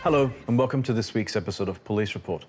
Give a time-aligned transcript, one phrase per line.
[0.00, 2.44] Hello and welcome to this week's episode of Police Report.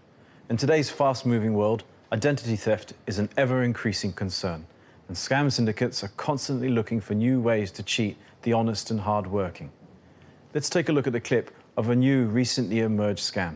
[0.50, 4.66] In today's fast-moving world, identity theft is an ever-increasing concern,
[5.07, 9.71] and scam syndicates are constantly looking for new ways to cheat the honest and hard-working.
[10.54, 13.55] Let's take a look at the clip of a new recently emerged scam.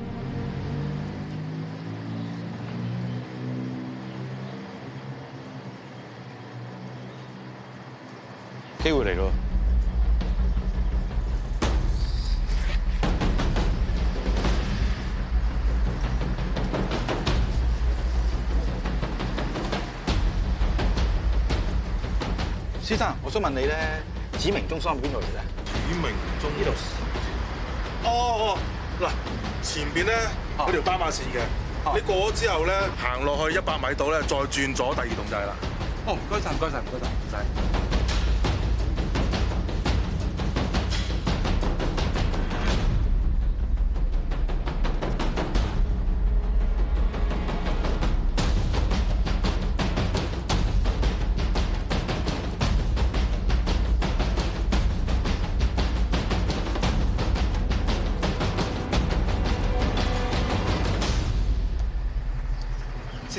[8.81, 9.31] 機會嚟咯，
[22.81, 24.01] 先生，我想問你咧，
[24.39, 25.43] 指明中心邊度嚟咧？
[25.67, 26.71] 指明中呢度，
[28.09, 28.57] 哦，哦，
[28.99, 29.11] 嗱，
[29.61, 30.15] 前邊咧
[30.57, 31.41] 有條斑馬線嘅，
[31.93, 35.55] 你過咗之後咧，行落去一百米度咧，再轉左第二棟就係啦。
[36.07, 37.80] 哦，唔該晒，唔該晒，唔該晒，唔使。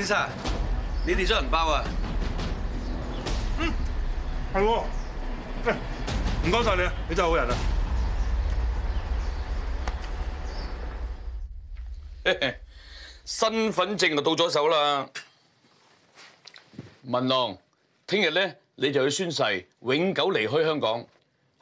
[0.04, 0.28] 先生，
[1.06, 1.84] 你跌咗人包啊？
[3.60, 3.68] 嗯，
[4.52, 4.58] 系。
[6.44, 7.54] 唔该晒你啊，你真系好人啊。
[13.24, 15.08] 身份证就到咗手啦。
[17.04, 17.56] 文龙，
[18.08, 21.06] 听日咧你就去宣誓，永久离开香港。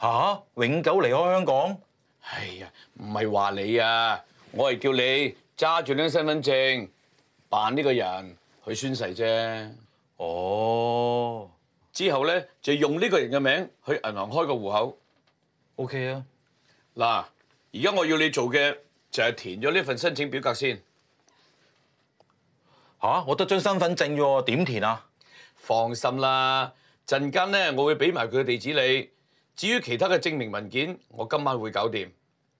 [0.00, 1.76] 吓，永久离开香港？
[2.30, 4.18] 哎呀，唔系话你啊，
[4.52, 6.88] 我系叫你揸住呢身份证。
[7.50, 9.70] 扮呢個人去宣誓啫。
[10.16, 11.50] 哦，
[11.92, 14.98] 之後咧就用呢個人嘅名去銀行開個户口。
[15.76, 16.24] O K 啊。
[16.94, 17.24] 嗱，
[17.72, 18.76] 而家我要你做嘅
[19.10, 20.80] 就係填咗呢份申請表格先。
[23.02, 25.06] 吓，我得張身份證啫喎，點填啊？
[25.56, 26.70] 放心啦，
[27.06, 29.10] 陣間咧，我會俾埋佢嘅地址你。
[29.56, 32.08] 至於其他嘅證明文件，我今晚會搞掂，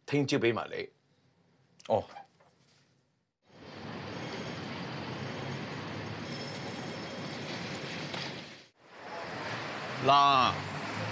[0.07, 0.89] 聽朝俾埋你。
[1.89, 2.03] 哦。
[10.07, 10.51] 嗱，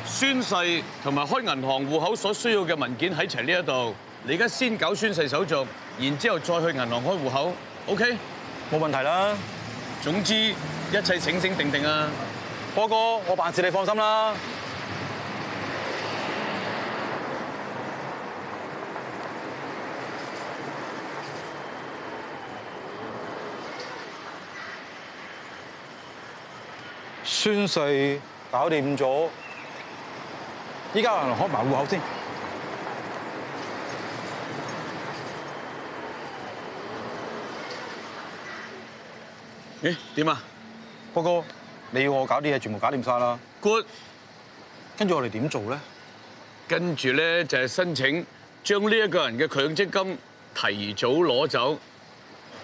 [0.07, 0.55] 宣誓
[1.05, 3.95] 同埋开银行户口所需要嘅文件喺齐呢一度，
[4.25, 5.55] 你而家先搞宣誓手续，
[5.99, 7.53] 然之后再去银行开户口
[7.87, 8.17] ，OK？
[8.73, 9.37] 冇问题啦。
[10.01, 10.55] 总之一
[11.05, 12.09] 切醒醒定定啊，
[12.75, 12.95] 波哥，
[13.27, 14.33] 我办事你放心啦。
[27.23, 28.19] 宣誓。
[28.51, 29.29] 搞掂咗，
[30.95, 32.01] 依家有人开埋户口先。
[39.83, 39.97] 咦？
[40.15, 40.43] 点啊？
[41.13, 41.45] 波哥，
[41.91, 43.39] 你要我搞啲嘢全部搞掂晒啦。
[43.61, 43.85] Good。
[44.97, 45.79] 跟住我哋点做咧？
[46.67, 48.25] 跟住咧就系申请
[48.65, 50.19] 将呢一个人嘅强积金
[50.55, 51.79] 提早攞走。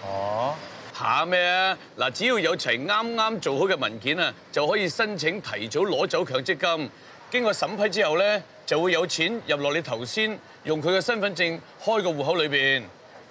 [0.01, 0.55] 哦。
[0.97, 1.77] 吓咩啊！
[1.97, 6.89] 嗱，只要有齊啱啱做好嘅文件啊，就可以申請提早攞走強積金。
[7.29, 12.81] 經過審批之後咧，就會有錢入落你頭先用佢嘅身份證開個户口裏边。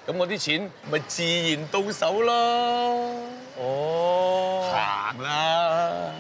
[0.07, 3.15] 咁我啲錢咪自然到手咯。
[3.57, 4.71] 哦，
[5.19, 6.13] 得啦。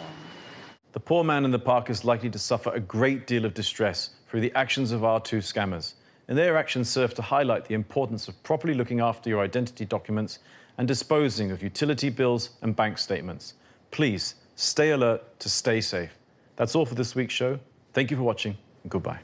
[0.92, 4.08] The poor man in the park is likely to suffer a great deal of distress
[4.30, 5.90] through the actions of our two scammers,
[6.26, 10.38] and their actions serve to highlight the importance of properly looking after your identity documents.
[10.78, 13.54] and disposing of utility bills and bank statements.
[13.90, 16.18] Please stay alert to stay safe.
[16.56, 17.58] That's all for this week's show.
[17.92, 19.20] Thank you for watching and goodbye.